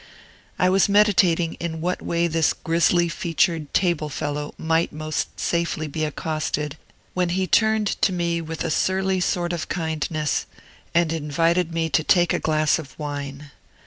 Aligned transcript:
I 0.57 0.67
was 0.67 0.89
meditating 0.89 1.57
in 1.59 1.79
what 1.79 2.01
way 2.01 2.25
this 2.25 2.53
grisly 2.53 3.07
featured 3.07 3.71
table 3.71 4.09
fellow 4.09 4.55
might 4.57 4.91
most 4.91 5.39
safely 5.39 5.85
be 5.85 6.03
accosted, 6.05 6.75
when 7.13 7.29
he 7.29 7.45
turned 7.45 7.85
to 8.01 8.11
me 8.11 8.41
with 8.41 8.63
a 8.63 8.71
surly 8.71 9.19
sort 9.19 9.53
of 9.53 9.69
kindness, 9.69 10.47
and 10.95 11.13
invited 11.13 11.71
me 11.71 11.87
to 11.91 12.03
take 12.03 12.33
a 12.33 12.39
glass 12.39 12.79
of 12.79 12.97
wine. 12.97 13.51